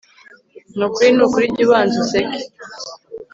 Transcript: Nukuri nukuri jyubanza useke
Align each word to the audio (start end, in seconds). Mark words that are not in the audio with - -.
Nukuri 0.77 1.09
nukuri 1.15 1.45
jyubanza 1.55 1.95
useke 2.03 2.39